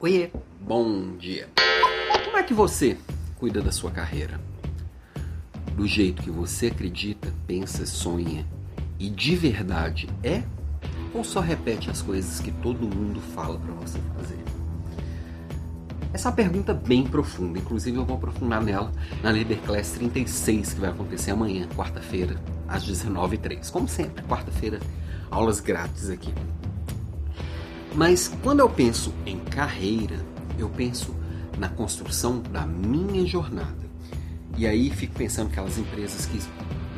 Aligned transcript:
Oiê, 0.00 0.30
bom 0.60 1.16
dia. 1.16 1.48
Como 2.24 2.36
é 2.36 2.42
que 2.44 2.54
você 2.54 2.96
cuida 3.34 3.60
da 3.60 3.72
sua 3.72 3.90
carreira? 3.90 4.40
Do 5.74 5.88
jeito 5.88 6.22
que 6.22 6.30
você 6.30 6.68
acredita, 6.68 7.34
pensa, 7.48 7.84
sonha 7.84 8.46
e 8.96 9.10
de 9.10 9.34
verdade 9.34 10.08
é? 10.22 10.44
Ou 11.12 11.24
só 11.24 11.40
repete 11.40 11.90
as 11.90 12.00
coisas 12.00 12.38
que 12.38 12.52
todo 12.52 12.86
mundo 12.86 13.20
fala 13.34 13.58
para 13.58 13.74
você 13.74 13.98
fazer? 14.14 14.38
Essa 16.12 16.28
é 16.28 16.30
uma 16.30 16.36
pergunta 16.36 16.72
bem 16.72 17.02
profunda, 17.02 17.58
inclusive 17.58 17.96
eu 17.96 18.04
vou 18.04 18.18
aprofundar 18.18 18.62
nela 18.62 18.92
na 19.20 19.32
Leader 19.32 19.58
Class 19.62 19.90
36, 19.94 20.74
que 20.74 20.80
vai 20.80 20.90
acontecer 20.90 21.32
amanhã, 21.32 21.66
quarta-feira, 21.74 22.40
às 22.68 22.88
19h03. 22.88 23.68
Como 23.72 23.88
sempre, 23.88 24.22
quarta-feira, 24.26 24.78
aulas 25.28 25.58
grátis 25.58 26.08
aqui. 26.08 26.32
Mas 27.94 28.28
quando 28.42 28.60
eu 28.60 28.68
penso 28.68 29.12
em 29.24 29.38
carreira, 29.38 30.24
eu 30.58 30.68
penso 30.68 31.14
na 31.58 31.68
construção 31.68 32.40
da 32.40 32.66
minha 32.66 33.26
jornada. 33.26 33.88
E 34.56 34.66
aí 34.66 34.90
fico 34.90 35.14
pensando 35.14 35.48
aquelas 35.48 35.78
empresas 35.78 36.26
que 36.26 36.40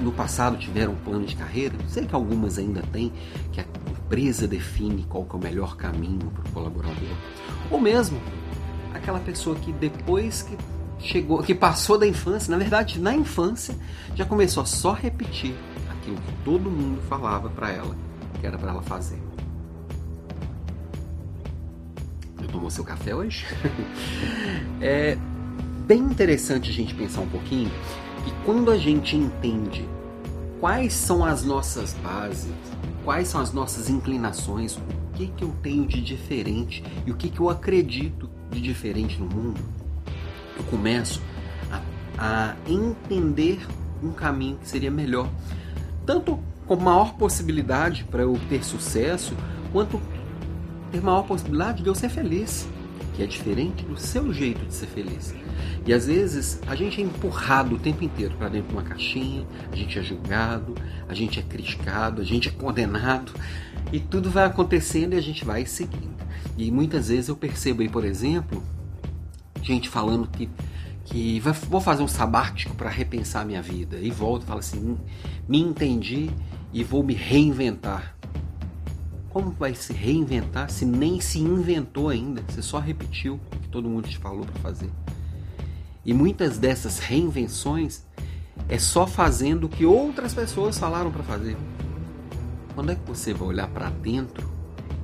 no 0.02 0.12
passado 0.12 0.56
tiveram 0.56 0.92
um 0.92 0.96
plano 0.96 1.26
de 1.26 1.36
carreira, 1.36 1.76
sei 1.88 2.06
que 2.06 2.14
algumas 2.14 2.58
ainda 2.58 2.82
têm, 2.90 3.12
que 3.52 3.60
a 3.60 3.64
empresa 3.90 4.46
define 4.46 5.04
qual 5.04 5.26
é 5.30 5.36
o 5.36 5.38
melhor 5.38 5.76
caminho 5.76 6.30
para 6.30 6.48
o 6.48 6.52
colaborador. 6.52 7.16
Ou 7.70 7.80
mesmo 7.80 8.20
aquela 8.94 9.20
pessoa 9.20 9.56
que 9.56 9.72
depois 9.72 10.42
que 10.42 10.56
chegou, 10.98 11.42
que 11.42 11.54
passou 11.54 11.98
da 11.98 12.06
infância, 12.06 12.50
na 12.50 12.58
verdade 12.58 12.98
na 12.98 13.14
infância, 13.14 13.76
já 14.14 14.24
começou 14.24 14.62
a 14.62 14.66
só 14.66 14.92
repetir 14.92 15.54
aquilo 15.90 16.16
que 16.16 16.32
todo 16.44 16.70
mundo 16.70 17.00
falava 17.08 17.48
para 17.50 17.70
ela, 17.70 17.96
que 18.40 18.46
era 18.46 18.58
para 18.58 18.70
ela 18.70 18.82
fazer. 18.82 19.29
Tomou 22.50 22.70
seu 22.70 22.84
café 22.84 23.14
hoje? 23.14 23.46
é 24.80 25.16
bem 25.86 26.00
interessante 26.00 26.70
a 26.70 26.72
gente 26.72 26.94
pensar 26.94 27.20
um 27.20 27.28
pouquinho 27.28 27.70
que 28.24 28.32
quando 28.44 28.70
a 28.70 28.76
gente 28.76 29.16
entende 29.16 29.88
quais 30.60 30.92
são 30.92 31.24
as 31.24 31.42
nossas 31.42 31.94
bases, 31.94 32.52
quais 33.04 33.28
são 33.28 33.40
as 33.40 33.52
nossas 33.52 33.88
inclinações, 33.88 34.76
o 34.76 34.82
que, 35.14 35.28
que 35.28 35.42
eu 35.42 35.54
tenho 35.62 35.86
de 35.86 36.00
diferente 36.00 36.84
e 37.06 37.10
o 37.10 37.16
que, 37.16 37.30
que 37.30 37.40
eu 37.40 37.48
acredito 37.48 38.28
de 38.50 38.60
diferente 38.60 39.18
no 39.18 39.26
mundo, 39.26 39.60
eu 40.56 40.64
começo 40.64 41.22
a, 41.70 41.80
a 42.18 42.56
entender 42.66 43.66
um 44.02 44.12
caminho 44.12 44.58
que 44.58 44.68
seria 44.68 44.90
melhor, 44.90 45.28
tanto 46.04 46.38
com 46.66 46.76
maior 46.76 47.14
possibilidade 47.14 48.04
para 48.04 48.22
eu 48.22 48.38
ter 48.48 48.62
sucesso, 48.62 49.34
quanto 49.72 50.00
ter 50.90 51.02
maior 51.02 51.22
possibilidade 51.22 51.82
de 51.82 51.88
eu 51.88 51.94
ser 51.94 52.08
feliz, 52.08 52.68
que 53.14 53.22
é 53.22 53.26
diferente 53.26 53.84
do 53.84 53.98
seu 53.98 54.32
jeito 54.32 54.64
de 54.66 54.74
ser 54.74 54.86
feliz. 54.86 55.34
E 55.86 55.92
às 55.92 56.06
vezes 56.06 56.60
a 56.66 56.74
gente 56.74 57.00
é 57.00 57.04
empurrado 57.04 57.76
o 57.76 57.78
tempo 57.78 58.04
inteiro 58.04 58.34
para 58.36 58.48
dentro 58.48 58.68
de 58.68 58.74
uma 58.74 58.82
caixinha, 58.82 59.46
a 59.72 59.76
gente 59.76 59.98
é 59.98 60.02
julgado, 60.02 60.74
a 61.08 61.14
gente 61.14 61.38
é 61.38 61.42
criticado, 61.42 62.20
a 62.20 62.24
gente 62.24 62.48
é 62.48 62.52
condenado 62.52 63.32
e 63.92 63.98
tudo 63.98 64.30
vai 64.30 64.44
acontecendo 64.44 65.14
e 65.14 65.16
a 65.16 65.22
gente 65.22 65.44
vai 65.44 65.64
seguindo. 65.66 66.20
E 66.56 66.70
muitas 66.70 67.08
vezes 67.08 67.28
eu 67.28 67.36
percebo 67.36 67.82
aí, 67.82 67.88
por 67.88 68.04
exemplo, 68.04 68.62
gente 69.62 69.88
falando 69.88 70.26
que 70.28 70.48
que 71.10 71.40
vou 71.68 71.80
fazer 71.80 72.04
um 72.04 72.08
sabático 72.08 72.74
para 72.76 72.88
repensar 72.88 73.44
minha 73.44 73.60
vida 73.60 73.98
e 73.98 74.12
volto 74.12 74.44
e 74.44 74.46
falo 74.46 74.60
assim, 74.60 74.96
me 75.48 75.58
entendi 75.58 76.30
e 76.72 76.84
vou 76.84 77.02
me 77.02 77.14
reinventar. 77.14 78.16
Como 79.30 79.52
vai 79.52 79.76
se 79.76 79.92
reinventar 79.92 80.68
se 80.70 80.84
nem 80.84 81.20
se 81.20 81.38
inventou 81.38 82.08
ainda? 82.08 82.42
Você 82.48 82.60
só 82.60 82.80
repetiu 82.80 83.34
o 83.34 83.58
que 83.60 83.68
todo 83.68 83.88
mundo 83.88 84.08
te 84.08 84.18
falou 84.18 84.44
para 84.44 84.60
fazer. 84.60 84.90
E 86.04 86.12
muitas 86.12 86.58
dessas 86.58 86.98
reinvenções 86.98 88.02
é 88.68 88.76
só 88.76 89.06
fazendo 89.06 89.64
o 89.64 89.68
que 89.68 89.86
outras 89.86 90.34
pessoas 90.34 90.78
falaram 90.78 91.12
para 91.12 91.22
fazer. 91.22 91.56
Quando 92.74 92.90
é 92.90 92.96
que 92.96 93.06
você 93.06 93.32
vai 93.32 93.48
olhar 93.48 93.68
para 93.68 93.88
dentro 93.88 94.48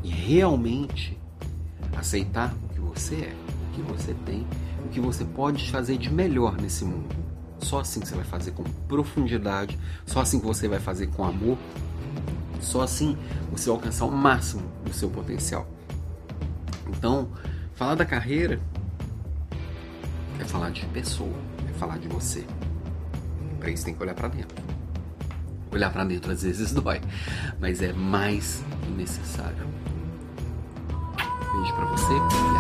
e 0.03 0.09
realmente 0.09 1.17
aceitar 1.97 2.53
o 2.65 2.69
que 2.75 2.81
você 2.81 3.15
é, 3.15 3.37
o 3.71 3.75
que 3.75 3.83
você 3.83 4.13
tem, 4.25 4.45
o 4.85 4.89
que 4.89 5.01
você 5.01 5.25
pode 5.25 5.71
fazer 5.71 5.97
de 5.99 6.13
melhor 6.13 6.61
nesse 6.61 6.85
mundo? 6.85 7.15
Só 7.61 7.81
assim 7.81 8.01
que 8.01 8.09
você 8.09 8.15
vai 8.15 8.25
fazer 8.25 8.51
com 8.53 8.65
profundidade, 8.89 9.79
só 10.05 10.21
assim 10.21 10.41
que 10.41 10.47
você 10.47 10.67
vai 10.69 10.81
fazer 10.81 11.07
com 11.09 11.25
amor, 11.25 11.57
só 12.61 12.83
assim 12.83 13.17
você 13.51 13.67
vai 13.67 13.77
alcançar 13.77 14.05
o 14.05 14.11
máximo 14.11 14.63
do 14.85 14.93
seu 14.93 15.11
potencial. 15.11 15.67
Então, 16.89 17.29
falar 17.75 17.95
da 17.95 18.05
carreira 18.05 18.61
é 20.41 20.45
falar 20.45 20.71
de 20.71 20.85
pessoa, 20.87 21.37
é 21.69 21.73
falar 21.75 21.99
de 21.99 22.09
você. 22.09 22.45
Para 23.59 23.71
isso 23.71 23.85
tem 23.85 23.95
que 23.95 24.03
olhar 24.03 24.15
para 24.15 24.29
dentro. 24.29 24.57
Olhar 25.73 25.93
para 25.93 26.05
dentro 26.05 26.33
às 26.33 26.43
vezes 26.43 26.73
dói, 26.75 27.01
mas 27.61 27.83
é 27.83 27.93
mais 27.93 28.63
necessário. 28.97 29.67
Beijo 31.53 31.75
para 31.75 31.87
você. 31.87 32.56